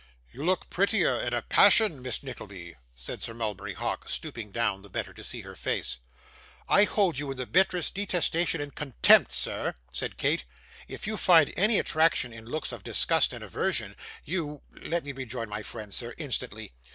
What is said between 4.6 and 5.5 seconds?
the better to see